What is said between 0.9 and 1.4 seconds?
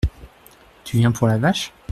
viens pour la